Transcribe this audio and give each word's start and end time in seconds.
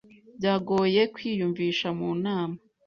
Byamugoye 0.37 1.01
kwiyumvisha 1.13 1.87
mu 1.99 2.09
nama. 2.23 2.57